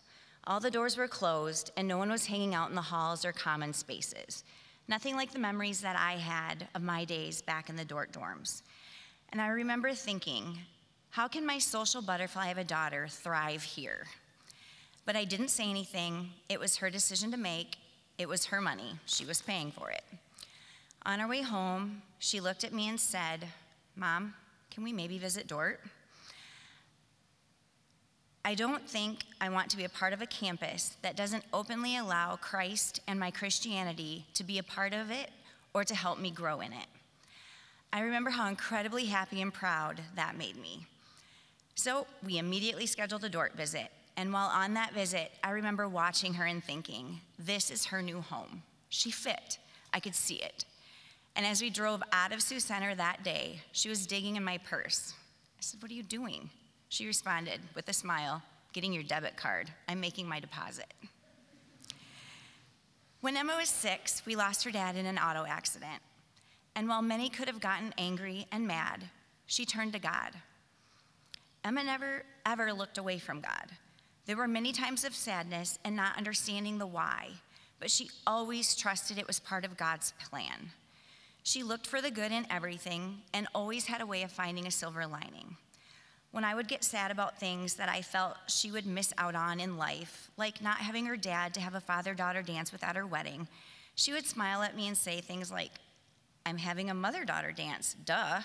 All 0.50 0.58
the 0.58 0.68
doors 0.68 0.96
were 0.96 1.06
closed, 1.06 1.70
and 1.76 1.86
no 1.86 1.96
one 1.96 2.10
was 2.10 2.26
hanging 2.26 2.56
out 2.56 2.70
in 2.70 2.74
the 2.74 2.82
halls 2.82 3.24
or 3.24 3.30
common 3.30 3.72
spaces. 3.72 4.42
Nothing 4.88 5.14
like 5.14 5.30
the 5.30 5.38
memories 5.38 5.80
that 5.80 5.94
I 5.94 6.14
had 6.14 6.66
of 6.74 6.82
my 6.82 7.04
days 7.04 7.40
back 7.40 7.68
in 7.68 7.76
the 7.76 7.84
Dordt 7.84 8.10
dorms. 8.10 8.62
And 9.28 9.40
I 9.40 9.46
remember 9.46 9.94
thinking, 9.94 10.58
how 11.10 11.28
can 11.28 11.46
my 11.46 11.60
social 11.60 12.02
butterfly 12.02 12.48
of 12.48 12.58
a 12.58 12.64
daughter 12.64 13.06
thrive 13.08 13.62
here? 13.62 14.08
But 15.06 15.14
I 15.14 15.24
didn't 15.24 15.50
say 15.50 15.70
anything. 15.70 16.30
It 16.48 16.58
was 16.58 16.78
her 16.78 16.90
decision 16.90 17.30
to 17.30 17.36
make. 17.36 17.76
It 18.18 18.28
was 18.28 18.46
her 18.46 18.60
money. 18.60 18.96
She 19.06 19.24
was 19.24 19.40
paying 19.40 19.70
for 19.70 19.92
it. 19.92 20.02
On 21.06 21.20
our 21.20 21.28
way 21.28 21.42
home, 21.42 22.02
she 22.18 22.40
looked 22.40 22.64
at 22.64 22.74
me 22.74 22.88
and 22.88 22.98
said, 22.98 23.46
Mom, 23.94 24.34
can 24.72 24.82
we 24.82 24.92
maybe 24.92 25.16
visit 25.16 25.46
Dordt? 25.46 25.80
I 28.44 28.54
don't 28.54 28.88
think 28.88 29.24
I 29.40 29.50
want 29.50 29.70
to 29.70 29.76
be 29.76 29.84
a 29.84 29.88
part 29.90 30.12
of 30.12 30.22
a 30.22 30.26
campus 30.26 30.96
that 31.02 31.16
doesn't 31.16 31.44
openly 31.52 31.96
allow 31.96 32.36
Christ 32.36 33.00
and 33.06 33.20
my 33.20 33.30
Christianity 33.30 34.24
to 34.34 34.44
be 34.44 34.58
a 34.58 34.62
part 34.62 34.94
of 34.94 35.10
it 35.10 35.30
or 35.74 35.84
to 35.84 35.94
help 35.94 36.18
me 36.18 36.30
grow 36.30 36.60
in 36.60 36.72
it. 36.72 36.86
I 37.92 38.00
remember 38.00 38.30
how 38.30 38.48
incredibly 38.48 39.06
happy 39.06 39.42
and 39.42 39.52
proud 39.52 40.00
that 40.16 40.38
made 40.38 40.56
me. 40.56 40.86
So 41.74 42.06
we 42.24 42.38
immediately 42.38 42.86
scheduled 42.86 43.24
a 43.24 43.28
Dordt 43.28 43.54
visit. 43.54 43.88
And 44.16 44.32
while 44.32 44.48
on 44.48 44.74
that 44.74 44.92
visit, 44.92 45.32
I 45.44 45.50
remember 45.50 45.88
watching 45.88 46.34
her 46.34 46.44
and 46.44 46.62
thinking, 46.62 47.20
this 47.38 47.70
is 47.70 47.86
her 47.86 48.00
new 48.00 48.20
home. 48.20 48.62
She 48.88 49.10
fit. 49.10 49.58
I 49.92 50.00
could 50.00 50.14
see 50.14 50.36
it. 50.36 50.64
And 51.36 51.46
as 51.46 51.62
we 51.62 51.70
drove 51.70 52.02
out 52.12 52.32
of 52.32 52.42
Sioux 52.42 52.60
Center 52.60 52.94
that 52.94 53.22
day, 53.22 53.60
she 53.72 53.88
was 53.88 54.06
digging 54.06 54.36
in 54.36 54.44
my 54.44 54.58
purse. 54.58 55.14
I 55.58 55.62
said, 55.62 55.82
What 55.82 55.90
are 55.90 55.94
you 55.94 56.02
doing? 56.02 56.50
She 56.90 57.06
responded 57.06 57.60
with 57.74 57.88
a 57.88 57.92
smile, 57.92 58.42
Getting 58.72 58.92
your 58.92 59.02
debit 59.02 59.36
card. 59.36 59.68
I'm 59.88 60.00
making 60.00 60.28
my 60.28 60.38
deposit. 60.38 60.92
When 63.20 63.36
Emma 63.36 63.56
was 63.56 63.68
six, 63.68 64.24
we 64.26 64.36
lost 64.36 64.64
her 64.64 64.70
dad 64.70 64.96
in 64.96 65.06
an 65.06 65.18
auto 65.18 65.44
accident. 65.44 66.02
And 66.74 66.88
while 66.88 67.02
many 67.02 67.28
could 67.28 67.48
have 67.48 67.60
gotten 67.60 67.94
angry 67.96 68.46
and 68.52 68.66
mad, 68.66 69.04
she 69.46 69.64
turned 69.64 69.92
to 69.92 69.98
God. 69.98 70.32
Emma 71.64 71.82
never, 71.82 72.24
ever 72.46 72.72
looked 72.72 72.98
away 72.98 73.18
from 73.18 73.40
God. 73.40 73.70
There 74.26 74.36
were 74.36 74.48
many 74.48 74.72
times 74.72 75.04
of 75.04 75.14
sadness 75.14 75.78
and 75.84 75.94
not 75.94 76.16
understanding 76.16 76.78
the 76.78 76.86
why, 76.86 77.30
but 77.78 77.90
she 77.90 78.10
always 78.26 78.76
trusted 78.76 79.18
it 79.18 79.26
was 79.26 79.40
part 79.40 79.64
of 79.64 79.76
God's 79.76 80.12
plan. 80.28 80.70
She 81.42 81.62
looked 81.62 81.86
for 81.86 82.00
the 82.00 82.10
good 82.10 82.32
in 82.32 82.46
everything 82.50 83.18
and 83.32 83.46
always 83.54 83.86
had 83.86 84.00
a 84.00 84.06
way 84.06 84.22
of 84.22 84.32
finding 84.32 84.66
a 84.66 84.70
silver 84.70 85.06
lining. 85.06 85.56
When 86.32 86.44
I 86.44 86.54
would 86.54 86.68
get 86.68 86.84
sad 86.84 87.10
about 87.10 87.38
things 87.38 87.74
that 87.74 87.88
I 87.88 88.02
felt 88.02 88.36
she 88.46 88.70
would 88.70 88.86
miss 88.86 89.12
out 89.18 89.34
on 89.34 89.58
in 89.58 89.76
life, 89.76 90.30
like 90.36 90.62
not 90.62 90.78
having 90.78 91.06
her 91.06 91.16
dad 91.16 91.54
to 91.54 91.60
have 91.60 91.74
a 91.74 91.80
father 91.80 92.14
daughter 92.14 92.42
dance 92.42 92.70
without 92.70 92.96
her 92.96 93.06
wedding, 93.06 93.48
she 93.96 94.12
would 94.12 94.26
smile 94.26 94.62
at 94.62 94.76
me 94.76 94.86
and 94.86 94.96
say 94.96 95.20
things 95.20 95.50
like, 95.50 95.72
I'm 96.46 96.58
having 96.58 96.88
a 96.88 96.94
mother 96.94 97.24
daughter 97.24 97.52
dance, 97.52 97.96
duh. 98.04 98.40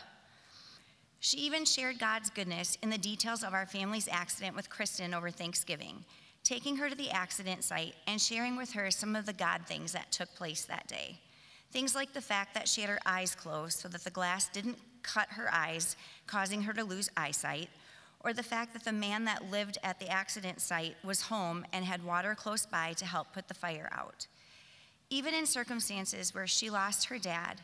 She 1.20 1.38
even 1.38 1.66
shared 1.66 2.00
God's 2.00 2.30
goodness 2.30 2.78
in 2.82 2.90
the 2.90 2.98
details 2.98 3.44
of 3.44 3.54
our 3.54 3.66
family's 3.66 4.08
accident 4.12 4.56
with 4.56 4.70
Kristen 4.70 5.14
over 5.14 5.30
Thanksgiving, 5.30 6.04
taking 6.44 6.78
her 6.78 6.90
to 6.90 6.96
the 6.96 7.12
accident 7.12 7.64
site 7.64 7.96
and 8.06 8.20
sharing 8.20 8.58
with 8.58 8.72
her 8.74 8.92
some 8.92 9.16
of 9.16 9.26
the 9.26 9.34
God 9.34 9.62
things 9.66 9.92
that 9.94 10.12
took 10.12 10.34
place 10.36 10.66
that 10.66 10.88
day. 10.88 11.20
Things 11.72 11.96
like 11.96 12.14
the 12.14 12.22
fact 12.22 12.54
that 12.54 12.68
she 12.68 12.82
had 12.82 12.90
her 12.90 13.00
eyes 13.06 13.36
closed 13.36 13.80
so 13.80 13.88
that 13.88 14.04
the 14.04 14.10
glass 14.10 14.50
didn't 14.50 14.78
cut 15.06 15.30
her 15.30 15.54
eyes, 15.54 15.96
causing 16.28 16.64
her 16.64 16.74
to 16.74 16.84
lose 16.84 17.10
eyesight, 17.16 17.70
or 18.22 18.34
the 18.34 18.44
fact 18.44 18.74
that 18.74 18.84
the 18.84 18.92
man 18.92 19.26
that 19.26 19.52
lived 19.52 19.78
at 19.84 20.00
the 20.00 20.10
accident 20.10 20.60
site 20.60 20.96
was 21.04 21.22
home 21.22 21.66
and 21.72 21.86
had 21.86 22.04
water 22.04 22.34
close 22.34 22.66
by 22.66 22.94
to 22.94 23.06
help 23.06 23.32
put 23.32 23.48
the 23.48 23.54
fire 23.54 23.88
out. 23.92 24.28
Even 25.10 25.36
in 25.36 25.46
circumstances 25.46 26.34
where 26.34 26.48
she 26.48 26.70
lost 26.70 27.06
her 27.06 27.20
dad, 27.20 27.62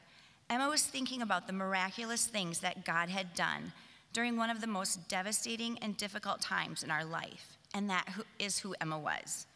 Emma 0.49 0.69
was 0.69 0.83
thinking 0.83 1.21
about 1.21 1.47
the 1.47 1.53
miraculous 1.53 2.27
things 2.27 2.59
that 2.59 2.85
God 2.85 3.09
had 3.09 3.33
done 3.33 3.73
during 4.13 4.37
one 4.37 4.49
of 4.49 4.61
the 4.61 4.67
most 4.67 5.07
devastating 5.09 5.79
and 5.79 5.97
difficult 5.97 6.41
times 6.41 6.83
in 6.83 6.91
our 6.91 7.05
life, 7.05 7.57
and 7.73 7.89
that 7.89 8.07
is 8.37 8.59
who 8.59 8.75
Emma 8.79 8.99
was. 8.99 9.47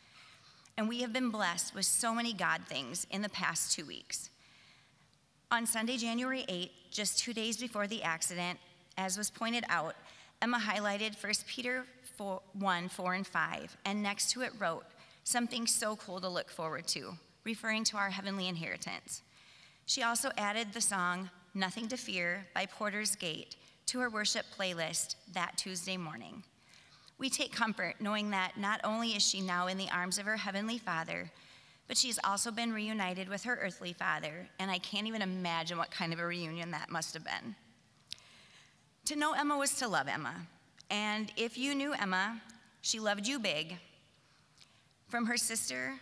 And 0.78 0.90
we 0.90 1.02
have 1.02 1.14
been 1.14 1.30
blessed 1.30 1.76
with 1.76 1.86
so 1.86 2.16
many 2.16 2.34
God 2.34 2.62
things 2.68 3.06
in 3.12 3.22
the 3.22 3.30
past 3.30 3.74
two 3.74 3.86
weeks. 3.86 4.30
On 5.56 5.66
Sunday, 5.66 5.96
January 5.96 6.44
8, 6.50 6.70
just 6.92 7.18
two 7.18 7.32
days 7.32 7.56
before 7.56 7.88
the 7.88 8.04
accident, 8.04 8.60
as 8.98 9.18
was 9.18 9.30
pointed 9.30 9.64
out, 9.70 9.96
Emma 10.42 10.60
highlighted 10.60 11.16
1 11.24 11.32
Peter 11.48 11.86
4, 12.18 12.42
1, 12.60 12.90
4, 12.90 13.14
and 13.14 13.26
5, 13.26 13.78
and 13.86 14.04
next 14.04 14.32
to 14.32 14.42
it 14.42 14.52
wrote, 14.60 14.84
Something 15.24 15.66
so 15.66 15.96
cool 15.96 16.20
to 16.20 16.28
look 16.28 16.50
forward 16.50 16.88
to, 16.88 17.14
referring 17.46 17.86
to 17.86 17.96
our 17.96 18.10
heavenly 18.10 18.50
inheritance. 18.50 19.22
She 19.86 20.04
also 20.04 20.30
added 20.38 20.74
the 20.74 20.82
song 20.82 21.30
Nothing 21.54 21.88
to 21.88 21.96
Fear 21.96 22.46
by 22.54 22.66
Porter's 22.66 23.16
Gate 23.16 23.56
to 23.86 24.00
her 24.02 24.10
worship 24.10 24.48
playlist 24.60 25.16
that 25.32 25.56
Tuesday 25.56 25.96
morning. 25.96 26.44
We 27.18 27.30
take 27.30 27.54
comfort 27.54 27.96
knowing 28.02 28.30
that 28.32 28.58
not 28.58 28.82
only 28.84 29.12
is 29.12 29.26
she 29.26 29.40
now 29.40 29.68
in 29.68 29.78
the 29.78 29.90
arms 29.90 30.18
of 30.18 30.26
her 30.26 30.36
heavenly 30.36 30.80
Father, 30.80 31.32
but 31.88 31.98
she's 31.98 32.20
also 32.24 32.52
been 32.52 32.74
reunited 32.74 33.30
with 33.30 33.44
her 33.44 33.60
earthly 33.62 33.94
father, 33.94 34.48
and 34.60 34.72
I 34.72 34.80
can't 34.80 35.08
even 35.08 35.22
imagine 35.22 35.78
what 35.78 35.92
kind 35.92 36.14
of 36.14 36.20
a 36.20 36.26
reunion 36.26 36.72
that 36.72 36.90
must 36.90 37.14
have 37.14 37.24
been. 37.24 37.56
To 39.06 39.16
know 39.16 39.34
Emma 39.34 39.58
was 39.58 39.76
to 39.76 39.88
love 39.88 40.08
Emma, 40.08 40.48
and 40.90 41.32
if 41.38 41.58
you 41.58 41.76
knew 41.76 41.94
Emma, 41.94 42.42
she 42.82 43.00
loved 43.00 43.28
you 43.28 43.40
big. 43.40 43.78
From 45.08 45.28
her 45.28 45.38
sister 45.38 45.94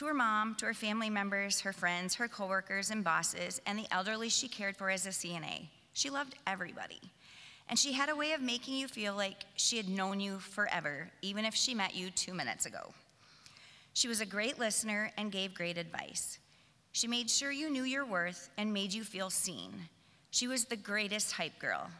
to 0.00 0.06
her 0.06 0.14
mom, 0.14 0.54
to 0.54 0.64
her 0.64 0.72
family 0.72 1.10
members, 1.10 1.60
her 1.60 1.74
friends, 1.74 2.14
her 2.14 2.26
coworkers 2.26 2.90
and 2.90 3.04
bosses, 3.04 3.60
and 3.66 3.78
the 3.78 3.86
elderly 3.90 4.30
she 4.30 4.48
cared 4.48 4.74
for 4.74 4.88
as 4.88 5.04
a 5.04 5.10
CNA. 5.10 5.68
She 5.92 6.08
loved 6.08 6.36
everybody. 6.46 7.00
And 7.68 7.78
she 7.78 7.92
had 7.92 8.08
a 8.08 8.16
way 8.16 8.32
of 8.32 8.40
making 8.40 8.76
you 8.76 8.88
feel 8.88 9.14
like 9.14 9.44
she 9.56 9.76
had 9.76 9.90
known 9.90 10.18
you 10.18 10.38
forever, 10.38 11.10
even 11.20 11.44
if 11.44 11.54
she 11.54 11.74
met 11.74 11.94
you 11.94 12.10
two 12.10 12.32
minutes 12.32 12.64
ago. 12.64 12.94
She 13.94 14.08
was 14.08 14.20
a 14.20 14.26
great 14.26 14.58
listener 14.58 15.12
and 15.16 15.32
gave 15.32 15.54
great 15.54 15.78
advice. 15.78 16.38
She 16.92 17.06
made 17.06 17.30
sure 17.30 17.50
you 17.50 17.70
knew 17.70 17.84
your 17.84 18.04
worth 18.04 18.50
and 18.56 18.72
made 18.72 18.92
you 18.92 19.04
feel 19.04 19.30
seen. 19.30 19.72
She 20.30 20.48
was 20.48 20.64
the 20.64 20.76
greatest 20.76 21.32
hype 21.32 21.58
girl. 21.58 21.90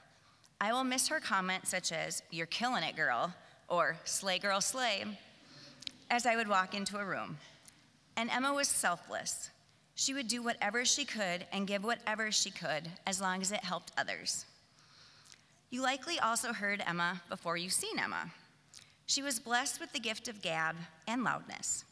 I 0.61 0.73
will 0.73 0.85
miss 0.85 1.09
her 1.09 1.21
comments 1.21 1.71
such 1.71 1.93
as, 1.93 2.23
You're 2.31 2.47
killing 2.47 2.85
it, 2.85 2.97
girl, 2.97 3.33
or 3.69 3.97
Slay, 4.05 4.39
girl, 4.39 4.61
slay, 4.61 5.05
as 6.11 6.27
I 6.27 6.37
would 6.37 6.49
walk 6.49 6.75
into 6.75 6.99
a 6.99 7.05
room. 7.05 7.39
And 8.17 8.31
Emma 8.31 8.53
was 8.53 8.69
selfless. 8.69 9.51
She 9.95 10.15
would 10.15 10.29
do 10.29 10.43
whatever 10.43 10.85
she 10.85 11.05
could 11.05 11.47
and 11.53 11.67
give 11.67 11.85
whatever 11.85 12.31
she 12.31 12.51
could 12.51 12.89
as 13.07 13.21
long 13.21 13.43
as 13.43 13.53
it 13.53 13.65
helped 13.65 13.93
others. 13.97 14.45
You 15.71 15.83
likely 15.83 16.19
also 16.19 16.53
heard 16.53 16.83
Emma 16.85 17.23
before 17.29 17.57
you've 17.57 17.73
seen 17.73 17.99
Emma. 17.99 18.31
She 19.11 19.23
was 19.23 19.41
blessed 19.41 19.81
with 19.81 19.93
the 19.93 19.99
gift 19.99 20.29
of 20.29 20.41
gab 20.41 20.77
and 21.09 21.25
loudness. 21.25 21.85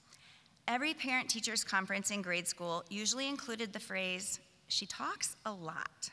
Every 0.69 0.95
parent 0.95 1.29
teachers 1.29 1.65
conference 1.65 2.13
in 2.13 2.23
grade 2.23 2.47
school 2.47 2.85
usually 2.91 3.27
included 3.27 3.73
the 3.73 3.81
phrase, 3.81 4.39
she 4.69 4.87
talks 4.87 5.35
a 5.45 5.51
lot. 5.51 6.11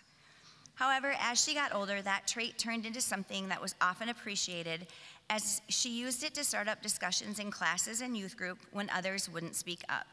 However, 0.73 1.13
as 1.19 1.39
she 1.39 1.53
got 1.53 1.75
older, 1.75 2.01
that 2.01 2.25
trait 2.25 2.57
turned 2.57 2.87
into 2.87 3.01
something 3.01 3.49
that 3.49 3.61
was 3.61 3.75
often 3.81 4.09
appreciated 4.09 4.87
as 5.29 5.61
she 5.67 5.89
used 5.89 6.23
it 6.23 6.33
to 6.33 6.43
start 6.43 6.67
up 6.67 6.81
discussions 6.81 7.37
in 7.37 7.51
classes 7.51 8.01
and 8.01 8.17
youth 8.17 8.35
group 8.35 8.57
when 8.71 8.89
others 8.89 9.29
wouldn't 9.29 9.55
speak 9.55 9.83
up. 9.87 10.07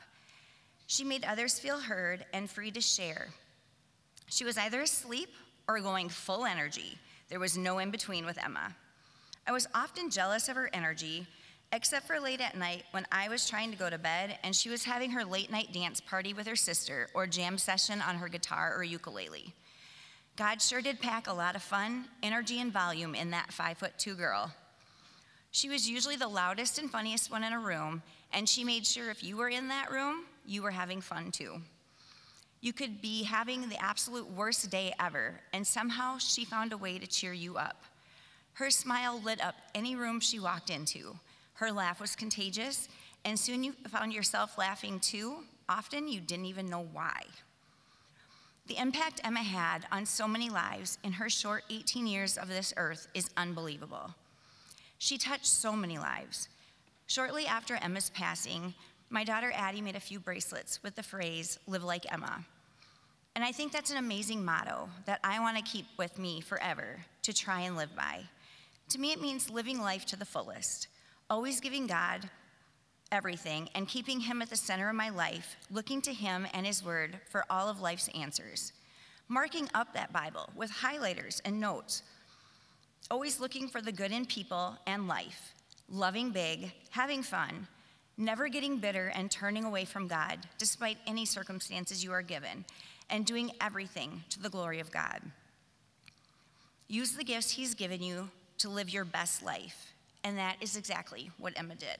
She 0.89 1.05
made 1.05 1.25
others 1.25 1.59
feel 1.59 1.81
heard 1.81 2.27
and 2.35 2.51
free 2.51 2.71
to 2.71 2.83
share. 2.83 3.29
She 4.29 4.45
was 4.45 4.59
either 4.59 4.83
asleep 4.83 5.31
or 5.67 5.81
going 5.81 6.11
full 6.11 6.45
energy. 6.45 6.99
There 7.31 7.41
was 7.41 7.57
no 7.57 7.79
in 7.79 7.91
between 7.91 8.27
with 8.27 8.37
Emma. 8.37 8.77
I 9.47 9.53
was 9.53 9.67
often 9.75 10.11
jealous 10.11 10.49
of 10.49 10.57
her 10.57 10.71
energy, 10.73 11.27
except 11.73 12.07
for 12.07 12.21
late 12.21 12.41
at 12.41 12.57
night 12.57 12.85
when 12.93 13.07
I 13.11 13.29
was 13.29 13.49
trying 13.49 13.71
to 13.73 13.77
go 13.77 13.91
to 13.91 13.99
bed 13.99 14.39
and 14.45 14.55
she 14.55 14.69
was 14.69 14.85
having 14.85 15.11
her 15.11 15.25
late 15.25 15.51
night 15.51 15.73
dance 15.73 16.01
party 16.01 16.33
with 16.33 16.47
her 16.47 16.57
sister 16.57 17.09
or 17.15 17.27
jam 17.27 17.59
session 17.59 18.01
on 18.01 18.17
her 18.17 18.29
guitar 18.29 18.75
or 18.77 18.85
ukulele. 18.85 19.53
God 20.37 20.63
sure 20.63 20.81
did 20.81 21.01
pack 21.01 21.27
a 21.27 21.33
lot 21.33 21.57
of 21.57 21.63
fun, 21.63 22.07
energy, 22.23 22.61
and 22.61 22.73
volume 22.73 23.15
in 23.15 23.31
that 23.31 23.53
five 23.53 23.79
foot 23.79 23.93
two 23.99 24.15
girl. 24.15 24.53
She 25.51 25.69
was 25.69 25.89
usually 25.89 26.17
the 26.17 26.29
loudest 26.29 26.79
and 26.79 26.91
funniest 26.91 27.31
one 27.31 27.45
in 27.45 27.53
a 27.53 27.61
room, 27.61 28.03
and 28.33 28.49
she 28.49 28.65
made 28.65 28.87
sure 28.87 29.11
if 29.11 29.23
you 29.23 29.37
were 29.37 29.51
in 29.51 29.69
that 29.69 29.91
room, 29.91 30.25
you 30.47 30.63
were 30.63 30.71
having 30.71 31.01
fun 31.01 31.31
too. 31.31 31.61
You 32.63 32.73
could 32.73 33.03
be 33.03 33.25
having 33.25 33.69
the 33.69 33.83
absolute 33.83 34.31
worst 34.31 34.71
day 34.71 34.95
ever, 34.99 35.41
and 35.53 35.67
somehow 35.67 36.17
she 36.19 36.45
found 36.45 36.73
a 36.73 36.79
way 36.79 36.99
to 36.99 37.07
cheer 37.07 37.33
you 37.33 37.59
up. 37.59 37.85
Her 38.55 38.71
smile 38.71 39.21
lit 39.21 39.43
up 39.43 39.55
any 39.75 39.97
room 39.97 40.21
she 40.21 40.39
walked 40.39 40.71
into. 40.71 41.17
Her 41.55 41.73
laugh 41.73 42.01
was 42.01 42.17
contagious, 42.17 42.89
and 43.25 43.39
soon 43.39 43.65
you 43.65 43.73
found 43.89 44.13
yourself 44.13 44.59
laughing 44.59 45.01
too. 45.01 45.45
Often 45.69 46.09
you 46.09 46.21
didn't 46.21 46.47
even 46.47 46.69
know 46.69 46.87
why. 46.93 47.23
The 48.67 48.79
impact 48.79 49.21
Emma 49.25 49.43
had 49.43 49.87
on 49.91 50.07
so 50.07 50.29
many 50.29 50.49
lives 50.49 50.99
in 51.03 51.13
her 51.13 51.29
short 51.29 51.65
18 51.71 52.07
years 52.07 52.39
of 52.39 52.49
this 52.49 52.73
earth 52.77 53.09
is 53.15 53.31
unbelievable. 53.37 54.15
She 54.99 55.19
touched 55.19 55.47
so 55.47 55.73
many 55.75 55.99
lives. 55.99 56.49
Shortly 57.07 57.47
after 57.47 57.77
Emma's 57.77 58.11
passing, 58.11 58.75
my 59.11 59.25
daughter 59.25 59.53
Addie 59.55 59.81
made 59.81 59.97
a 59.97 60.01
few 60.01 60.21
bracelets 60.21 60.83
with 60.83 60.95
the 60.95 61.03
phrase, 61.03 61.59
live 61.67 61.85
like 61.85 62.11
Emma. 62.13 62.45
And 63.35 63.45
I 63.45 63.51
think 63.51 63.73
that's 63.73 63.91
an 63.91 63.97
amazing 63.97 64.45
motto 64.45 64.89
that 65.07 65.21
I 65.25 65.41
want 65.41 65.57
to 65.57 65.63
keep 65.63 65.87
with 65.97 66.19
me 66.19 66.41
forever 66.41 67.01
to 67.23 67.33
try 67.33 67.61
and 67.61 67.77
live 67.77 67.95
by. 67.97 68.23
To 68.93 68.99
me, 68.99 69.13
it 69.13 69.23
means 69.23 69.49
living 69.49 69.81
life 69.81 70.05
to 70.07 70.17
the 70.17 70.27
fullest, 70.27 70.89
always 71.31 71.61
giving 71.61 71.87
God 71.87 72.29
everything 73.11 73.71
and 73.75 73.89
keeping 73.89 74.21
Him 74.21 74.43
at 74.43 74.51
the 74.51 74.57
center 74.57 74.91
of 74.91 74.95
my 74.95 75.09
life, 75.09 75.57
looking 75.71 76.03
to 76.03 76.13
Him 76.13 76.47
and 76.53 76.67
His 76.67 76.85
Word 76.85 77.19
for 77.31 77.47
all 77.49 77.71
of 77.71 77.81
life's 77.81 78.11
answers, 78.15 78.75
marking 79.29 79.67
up 79.73 79.95
that 79.95 80.13
Bible 80.13 80.51
with 80.55 80.71
highlighters 80.71 81.41
and 81.43 81.59
notes 81.59 82.03
always 83.11 83.41
looking 83.41 83.67
for 83.67 83.81
the 83.81 83.93
good 83.93 84.13
in 84.13 84.27
people 84.27 84.77
and 84.87 85.09
life, 85.09 85.55
loving 85.89 86.31
big, 86.31 86.71
having 86.91 87.23
fun, 87.23 87.67
never 88.19 88.47
getting 88.49 88.77
bitter 88.77 89.11
and 89.15 89.31
turning 89.31 89.65
away 89.65 89.87
from 89.87 90.07
God 90.07 90.39
despite 90.59 90.99
any 91.07 91.25
circumstances 91.25 92.05
you 92.05 92.13
are 92.13 92.21
given, 92.21 92.67
and 93.09 93.25
doing 93.25 93.53
everything 93.59 94.23
to 94.29 94.39
the 94.39 94.51
glory 94.51 94.81
of 94.81 94.93
God. 94.93 95.23
Use 96.89 97.13
the 97.13 97.25
gifts 97.25 97.53
He's 97.53 97.75
given 97.75 98.03
you 98.03 98.31
to 98.63 98.69
live 98.69 98.91
your 98.91 99.05
best 99.05 99.43
life, 99.45 99.93
and 100.25 100.37
that 100.39 100.57
is 100.61 100.77
exactly 100.77 101.31
what 101.39 101.53
Emma 101.57 101.75
did. 101.75 101.99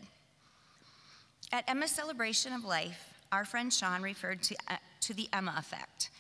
At 1.53 1.69
Emma's 1.69 1.91
celebration 1.91 2.53
of 2.53 2.65
life, 2.65 3.15
our 3.31 3.45
friend 3.45 3.73
Sean 3.73 4.03
referred 4.03 4.43
to, 4.45 4.57
uh, 4.69 4.77
to 5.03 5.15
the 5.15 5.29
Emma 5.33 5.55
effect 5.59 6.11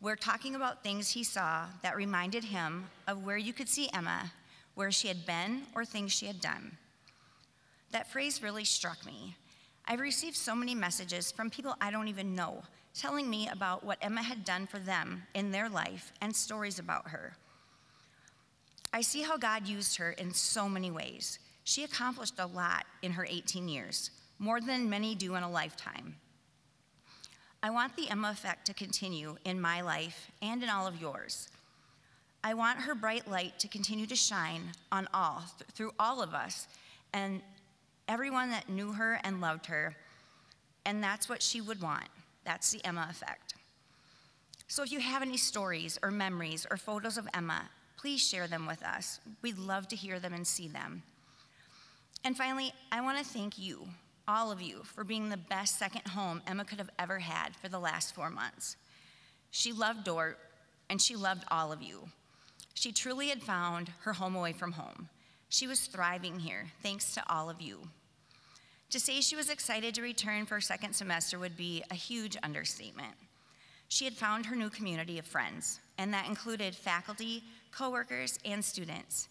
we're 0.00 0.16
talking 0.16 0.54
about 0.54 0.82
things 0.82 1.10
he 1.10 1.22
saw 1.22 1.66
that 1.82 1.94
reminded 1.94 2.44
him 2.44 2.86
of 3.06 3.24
where 3.24 3.36
you 3.36 3.52
could 3.52 3.68
see 3.68 3.90
Emma, 3.92 4.32
where 4.74 4.90
she 4.90 5.08
had 5.08 5.26
been, 5.26 5.62
or 5.74 5.84
things 5.84 6.10
she 6.10 6.26
had 6.26 6.40
done. 6.40 6.76
That 7.92 8.10
phrase 8.10 8.42
really 8.42 8.64
struck 8.64 9.04
me. 9.04 9.36
I've 9.86 10.00
received 10.00 10.36
so 10.36 10.54
many 10.54 10.74
messages 10.74 11.30
from 11.30 11.50
people 11.50 11.74
I 11.80 11.90
don't 11.90 12.08
even 12.08 12.34
know 12.34 12.62
telling 12.94 13.28
me 13.28 13.48
about 13.48 13.84
what 13.84 13.98
Emma 14.00 14.22
had 14.22 14.44
done 14.44 14.66
for 14.66 14.78
them 14.78 15.22
in 15.34 15.50
their 15.50 15.68
life 15.68 16.12
and 16.20 16.34
stories 16.34 16.78
about 16.78 17.08
her. 17.08 17.36
I 18.92 19.02
see 19.02 19.22
how 19.22 19.36
God 19.36 19.68
used 19.68 19.96
her 19.96 20.12
in 20.12 20.32
so 20.32 20.68
many 20.68 20.90
ways. 20.90 21.38
She 21.64 21.84
accomplished 21.84 22.34
a 22.38 22.46
lot 22.46 22.86
in 23.02 23.12
her 23.12 23.26
18 23.28 23.68
years, 23.68 24.10
more 24.38 24.60
than 24.60 24.90
many 24.90 25.14
do 25.14 25.36
in 25.36 25.42
a 25.42 25.50
lifetime. 25.50 26.16
I 27.62 27.70
want 27.70 27.94
the 27.94 28.08
Emma 28.08 28.30
effect 28.30 28.66
to 28.66 28.74
continue 28.74 29.36
in 29.44 29.60
my 29.60 29.82
life 29.82 30.30
and 30.40 30.62
in 30.62 30.68
all 30.68 30.86
of 30.86 31.00
yours. 31.00 31.48
I 32.42 32.54
want 32.54 32.80
her 32.80 32.94
bright 32.94 33.28
light 33.28 33.58
to 33.58 33.68
continue 33.68 34.06
to 34.06 34.16
shine 34.16 34.62
on 34.90 35.06
all, 35.12 35.44
th- 35.58 35.70
through 35.72 35.92
all 35.98 36.22
of 36.22 36.32
us, 36.32 36.66
and 37.12 37.42
everyone 38.08 38.48
that 38.48 38.70
knew 38.70 38.92
her 38.92 39.20
and 39.24 39.42
loved 39.42 39.66
her. 39.66 39.94
And 40.86 41.02
that's 41.02 41.28
what 41.28 41.42
she 41.42 41.60
would 41.60 41.82
want. 41.82 42.08
That's 42.44 42.70
the 42.70 42.82
Emma 42.84 43.06
effect. 43.10 43.54
So 44.68 44.82
if 44.82 44.90
you 44.90 45.00
have 45.00 45.20
any 45.20 45.36
stories 45.36 45.98
or 46.02 46.10
memories 46.10 46.66
or 46.70 46.78
photos 46.78 47.18
of 47.18 47.28
Emma, 47.34 47.68
please 48.00 48.26
share 48.26 48.46
them 48.46 48.66
with 48.66 48.82
us. 48.82 49.20
We'd 49.42 49.58
love 49.58 49.86
to 49.88 49.96
hear 49.96 50.18
them 50.18 50.32
and 50.32 50.46
see 50.46 50.68
them. 50.68 51.02
And 52.24 52.36
finally, 52.36 52.72
I 52.90 53.02
want 53.02 53.18
to 53.18 53.24
thank 53.24 53.58
you, 53.58 53.86
all 54.26 54.50
of 54.50 54.62
you, 54.62 54.82
for 54.84 55.04
being 55.04 55.28
the 55.28 55.36
best 55.36 55.78
second 55.78 56.06
home 56.08 56.40
Emma 56.46 56.64
could 56.64 56.78
have 56.78 56.90
ever 56.98 57.18
had 57.18 57.54
for 57.56 57.68
the 57.68 57.78
last 57.78 58.14
four 58.14 58.30
months. 58.30 58.76
She 59.50 59.72
loved 59.72 60.04
Dordt, 60.04 60.38
and 60.88 61.00
she 61.00 61.14
loved 61.14 61.44
all 61.50 61.72
of 61.72 61.82
you. 61.82 62.08
She 62.74 62.92
truly 62.92 63.28
had 63.28 63.42
found 63.42 63.90
her 64.00 64.14
home 64.14 64.34
away 64.34 64.52
from 64.52 64.72
home. 64.72 65.08
She 65.50 65.66
was 65.66 65.80
thriving 65.80 66.38
here, 66.38 66.68
thanks 66.82 67.14
to 67.14 67.32
all 67.32 67.50
of 67.50 67.60
you. 67.60 67.80
To 68.90 69.00
say 69.00 69.20
she 69.20 69.36
was 69.36 69.50
excited 69.50 69.94
to 69.94 70.02
return 70.02 70.46
for 70.46 70.54
her 70.54 70.60
second 70.60 70.94
semester 70.94 71.38
would 71.38 71.56
be 71.56 71.82
a 71.90 71.94
huge 71.94 72.36
understatement. 72.42 73.14
She 73.88 74.04
had 74.04 74.14
found 74.14 74.46
her 74.46 74.56
new 74.56 74.70
community 74.70 75.18
of 75.18 75.26
friends, 75.26 75.80
and 75.98 76.14
that 76.14 76.28
included 76.28 76.74
faculty, 76.74 77.42
coworkers, 77.72 78.38
and 78.44 78.64
students. 78.64 79.28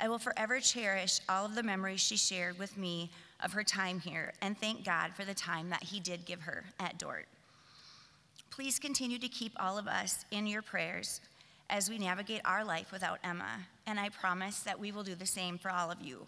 I 0.00 0.08
will 0.08 0.18
forever 0.18 0.58
cherish 0.60 1.20
all 1.28 1.46
of 1.46 1.54
the 1.54 1.62
memories 1.62 2.00
she 2.00 2.16
shared 2.16 2.58
with 2.58 2.76
me 2.76 3.10
of 3.42 3.52
her 3.52 3.64
time 3.64 4.00
here 4.00 4.32
and 4.40 4.58
thank 4.58 4.84
God 4.84 5.12
for 5.14 5.24
the 5.24 5.34
time 5.34 5.70
that 5.70 5.84
He 5.84 6.00
did 6.00 6.24
give 6.24 6.42
her 6.42 6.64
at 6.80 6.98
Dordt. 6.98 7.26
Please 8.50 8.78
continue 8.78 9.18
to 9.18 9.28
keep 9.28 9.52
all 9.58 9.78
of 9.78 9.86
us 9.86 10.24
in 10.30 10.46
your 10.46 10.62
prayers 10.62 11.20
as 11.70 11.88
we 11.88 11.98
navigate 11.98 12.42
our 12.44 12.64
life 12.64 12.92
without 12.92 13.18
Emma, 13.24 13.66
and 13.86 13.98
I 13.98 14.10
promise 14.10 14.60
that 14.60 14.78
we 14.78 14.92
will 14.92 15.04
do 15.04 15.14
the 15.14 15.26
same 15.26 15.56
for 15.56 15.70
all 15.70 15.90
of 15.90 16.02
you. 16.02 16.26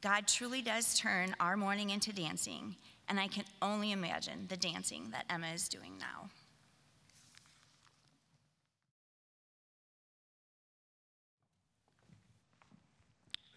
God 0.00 0.28
truly 0.28 0.62
does 0.62 0.96
turn 0.96 1.34
our 1.40 1.56
mourning 1.56 1.90
into 1.90 2.12
dancing, 2.12 2.76
and 3.08 3.18
I 3.18 3.26
can 3.26 3.44
only 3.60 3.90
imagine 3.90 4.46
the 4.48 4.56
dancing 4.56 5.08
that 5.10 5.24
Emma 5.28 5.48
is 5.48 5.68
doing 5.68 5.94
now. 5.98 6.30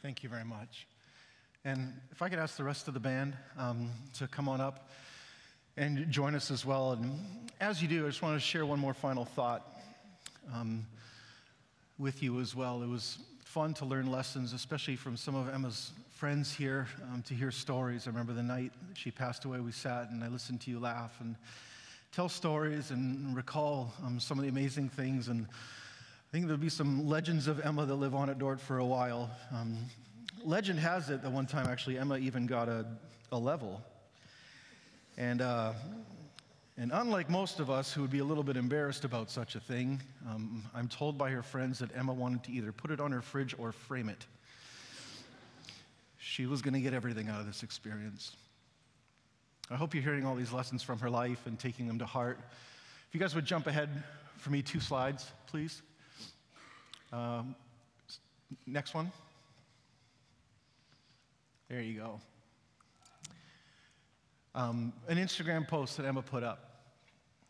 Thank 0.01 0.24
you 0.24 0.29
very 0.29 0.43
much. 0.43 0.88
And 1.63 1.93
if 2.12 2.24
I 2.24 2.29
could 2.29 2.39
ask 2.39 2.58
the 2.58 2.63
rest 2.63 2.88
of 2.88 2.96
the 2.96 3.00
band 3.00 3.38
um, 3.56 3.91
to 4.15 4.28
come 4.28 4.49
on 4.49 4.60
up 4.60 4.89
and 5.78 6.10
join 6.10 6.34
us 6.34 6.49
as 6.49 6.65
well. 6.65 6.93
And 6.93 7.19
as 7.60 7.84
you 7.84 7.88
do, 7.88 8.06
I 8.06 8.10
just 8.10 8.23
want 8.23 8.36
to 8.36 8.39
share 8.39 8.65
one 8.65 8.80
more 8.80 8.95
final 8.95 9.25
thought 9.25 9.80
um, 10.56 10.88
with 11.99 12.23
you 12.23 12.39
as 12.39 12.56
well. 12.56 12.82
It 12.82 12.89
was 12.89 13.19
fun 13.45 13.75
to 13.75 13.86
learn 13.86 14.10
lessons, 14.10 14.54
especially 14.54 14.95
from 14.95 15.15
some 15.15 15.36
of 15.36 15.54
Emma's 15.54 15.91
friends 16.15 16.52
here, 16.52 16.88
um, 17.13 17.21
to 17.28 17.36
hear 17.36 17.52
stories. 17.52 18.08
I 18.08 18.10
remember 18.10 18.34
the 18.34 18.41
night 18.41 18.71
she 18.95 19.12
passed 19.12 19.45
away, 19.45 19.60
we 19.60 19.71
sat 19.71 20.10
and 20.10 20.23
I 20.23 20.30
listened 20.30 20.62
to 20.62 20.71
you 20.71 20.80
laugh 20.80 21.15
and 21.19 21.36
tell 22.12 22.28
stories 22.28 22.89
and 22.89 23.36
recall 23.36 23.93
um, 24.04 24.19
some 24.19 24.39
of 24.39 24.43
the 24.43 24.49
amazing 24.49 24.89
things. 24.89 25.28
And 25.28 25.45
I 26.32 26.34
think 26.34 26.46
there'll 26.46 26.62
be 26.62 26.70
some 26.70 27.10
legends 27.10 27.48
of 27.48 27.60
Emma 27.60 27.86
that 27.86 27.96
live 27.96 28.15
on 28.15 28.30
at 28.30 28.39
Dordt 28.39 28.62
for 28.62 28.78
a 28.78 28.86
while. 28.86 29.30
Um, 29.54 29.78
legend 30.46 30.80
has 30.80 31.10
it 31.10 31.24
that 31.24 31.30
one 31.30 31.46
time, 31.46 31.67
actually, 31.67 31.98
Emma 31.98 32.17
even 32.20 32.46
got 32.46 32.70
a, 32.70 32.86
a 33.34 33.38
level. 33.38 33.82
And, 35.17 35.41
uh, 35.41 35.74
and 36.78 36.94
unlike 36.94 37.30
most 37.30 37.60
of 37.60 37.70
us 37.70 37.91
who 37.91 38.00
would 38.00 38.12
be 38.12 38.20
a 38.20 38.24
little 38.24 38.46
bit 38.46 38.56
embarrassed 38.56 39.04
about 39.04 39.30
such 39.30 39.56
a 39.56 39.60
thing, 39.60 40.02
um, 40.26 40.63
I'm 40.74 40.88
told 40.88 41.17
by 41.17 41.32
her 41.32 41.44
friends 41.44 41.80
that 41.80 41.89
Emma 41.98 42.13
wanted 42.13 42.46
to 42.46 42.54
either 42.54 42.72
put 42.72 42.91
it 42.91 43.02
on 43.02 43.12
her 43.12 43.22
fridge 43.22 43.54
or 43.58 43.74
frame 43.74 44.08
it. 44.08 44.26
She 46.17 46.46
was 46.46 46.62
going 46.62 46.76
to 46.76 46.82
get 46.82 46.94
everything 46.94 47.28
out 47.28 47.41
of 47.41 47.46
this 47.46 47.62
experience. 47.62 48.38
I 49.70 49.76
hope 49.76 49.94
you're 49.94 50.02
hearing 50.02 50.26
all 50.26 50.36
these 50.36 50.54
lessons 50.54 50.82
from 50.82 50.98
her 51.00 51.10
life 51.10 51.46
and 51.46 51.60
taking 51.60 51.88
them 51.88 52.00
to 52.00 52.06
heart. 52.06 52.39
If 53.10 53.13
you 53.13 53.20
guys 53.20 53.36
would 53.36 53.44
jump 53.44 53.67
ahead 53.67 53.89
for 54.38 54.50
me 54.50 54.62
two 54.62 54.80
slides, 54.80 55.30
please. 55.48 55.82
Um, 57.12 57.56
next 58.65 58.93
one. 58.93 59.12
There 61.69 61.82
you 61.82 62.00
go. 62.00 62.19
Um, 64.54 64.93
an 65.08 65.17
Instagram 65.17 65.67
post 65.67 65.97
that 65.97 66.06
Emma 66.06 66.21
put 66.21 66.43
up 66.43 66.71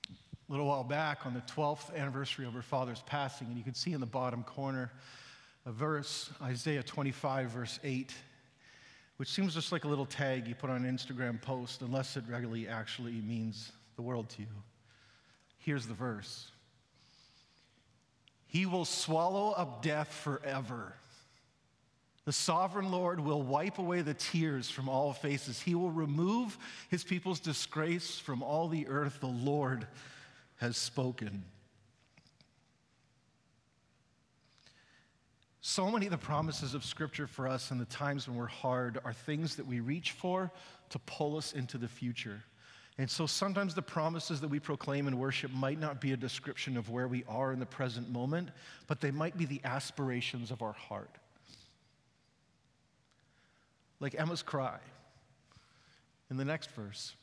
a 0.10 0.52
little 0.52 0.68
while 0.68 0.84
back 0.84 1.26
on 1.26 1.34
the 1.34 1.42
12th 1.42 1.96
anniversary 1.96 2.46
of 2.46 2.54
her 2.54 2.62
father's 2.62 3.02
passing, 3.06 3.48
and 3.48 3.58
you 3.58 3.64
can 3.64 3.74
see 3.74 3.94
in 3.94 4.00
the 4.00 4.06
bottom 4.06 4.44
corner 4.44 4.92
a 5.66 5.72
verse, 5.72 6.30
Isaiah 6.42 6.84
25, 6.84 7.50
verse 7.50 7.80
8, 7.84 8.14
which 9.18 9.30
seems 9.30 9.54
just 9.54 9.72
like 9.72 9.86
a 9.86 9.88
little 9.88 10.06
tag 10.06 10.48
you 10.48 10.56
put 10.56 10.70
on 10.70 10.84
an 10.84 10.98
Instagram 10.98 11.42
post, 11.42 11.82
unless 11.82 12.18
it 12.18 12.24
really 12.28 12.68
actually 12.68 13.14
means 13.14 13.72
the 13.96 14.02
world 14.02 14.30
to 14.30 14.42
you. 14.42 14.48
Here's 15.60 15.86
the 15.86 15.94
verse 15.94 16.52
He 18.52 18.66
will 18.66 18.84
swallow 18.84 19.52
up 19.52 19.82
death 19.82 20.12
forever. 20.12 20.94
The 22.26 22.34
sovereign 22.34 22.92
Lord 22.92 23.22
will 23.22 23.42
wipe 23.42 23.80
away 23.80 24.02
the 24.02 24.14
tears 24.14 24.70
from 24.70 24.90
all 24.90 25.14
faces. 25.14 25.62
He 25.62 25.74
will 25.74 25.90
remove 25.90 26.58
his 26.90 27.06
people's 27.06 27.40
disgrace 27.40 28.20
from 28.20 28.44
all 28.44 28.68
the 28.68 28.90
earth. 28.90 29.22
The 29.22 29.28
Lord 29.28 29.88
has 30.58 30.76
spoken. 30.76 31.46
So 35.62 35.90
many 35.90 36.06
of 36.08 36.12
the 36.12 36.18
promises 36.18 36.74
of 36.74 36.84
Scripture 36.84 37.28
for 37.28 37.48
us 37.48 37.72
in 37.72 37.78
the 37.78 37.86
times 37.86 38.28
when 38.28 38.36
we're 38.36 38.48
hard 38.48 39.00
are 39.06 39.14
things 39.14 39.56
that 39.56 39.66
we 39.66 39.80
reach 39.80 40.12
for 40.12 40.52
to 40.90 41.00
pull 41.00 41.38
us 41.38 41.54
into 41.54 41.78
the 41.78 41.88
future. 41.88 42.44
And 42.98 43.10
so 43.10 43.26
sometimes 43.26 43.74
the 43.74 43.82
promises 43.82 44.42
that 44.42 44.50
we 44.50 44.60
proclaim 44.60 45.08
in 45.08 45.18
worship 45.18 45.52
might 45.52 45.80
not 45.80 46.02
be 46.02 46.12
a 46.12 46.18
description 46.18 46.78
of 46.78 46.90
where 46.90 47.08
we 47.08 47.24
are 47.28 47.52
in 47.52 47.60
the 47.60 47.66
present 47.66 48.10
moment, 48.10 48.50
but 48.88 49.02
they 49.02 49.12
might 49.12 49.38
be 49.38 49.46
the 49.46 49.62
aspirations 49.64 50.52
of 50.52 50.62
our 50.62 50.74
heart 50.74 51.18
like 54.02 54.20
Emma's 54.20 54.42
cry 54.42 54.80
in 56.30 56.36
the 56.36 56.44
next 56.44 56.72
verse. 56.72 57.14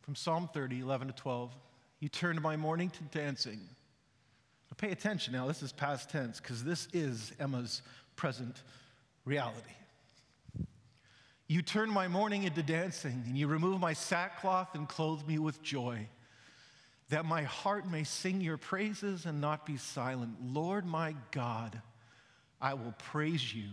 From 0.00 0.16
Psalm 0.16 0.48
30, 0.52 0.80
11 0.80 1.08
to 1.08 1.12
12, 1.12 1.54
you 2.00 2.08
turned 2.08 2.40
my 2.40 2.56
mourning 2.56 2.90
to 2.90 3.02
dancing. 3.16 3.60
Now 3.60 4.74
pay 4.76 4.90
attention 4.90 5.34
now, 5.34 5.46
this 5.46 5.62
is 5.62 5.72
past 5.72 6.10
tense, 6.10 6.40
because 6.40 6.64
this 6.64 6.88
is 6.92 7.32
Emma's 7.38 7.82
present 8.16 8.62
reality. 9.24 9.70
You 11.48 11.62
turn 11.62 11.90
my 11.90 12.08
mourning 12.08 12.42
into 12.42 12.62
dancing, 12.62 13.24
and 13.26 13.36
you 13.36 13.46
remove 13.46 13.80
my 13.80 13.94
sackcloth 13.94 14.74
and 14.74 14.86
clothe 14.86 15.26
me 15.26 15.38
with 15.38 15.62
joy, 15.62 16.06
that 17.08 17.24
my 17.24 17.42
heart 17.42 17.88
may 17.88 18.04
sing 18.04 18.42
your 18.42 18.58
praises 18.58 19.24
and 19.24 19.40
not 19.40 19.64
be 19.64 19.78
silent. 19.78 20.36
Lord 20.42 20.84
my 20.84 21.14
God, 21.30 21.80
I 22.60 22.74
will 22.74 22.94
praise 22.98 23.54
you 23.54 23.68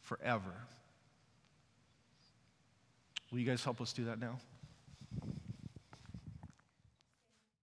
forever. 0.00 0.54
Will 3.30 3.40
you 3.40 3.46
guys 3.46 3.62
help 3.62 3.82
us 3.82 3.92
do 3.92 4.06
that 4.06 4.18
now? 4.18 4.38